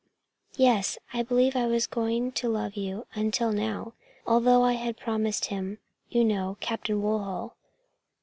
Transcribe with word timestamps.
"Yes! 0.55 0.97
I 1.13 1.21
believe 1.21 1.55
I 1.55 1.67
was 1.67 1.85
going 1.85 2.31
to 2.31 2.49
love 2.49 2.75
you, 2.75 3.05
until 3.13 3.51
now, 3.51 3.93
although 4.25 4.63
I 4.63 4.73
had 4.73 4.97
promised 4.97 5.45
him 5.45 5.77
you 6.09 6.25
know 6.25 6.57
Captain 6.59 7.03
Woodhull. 7.03 7.55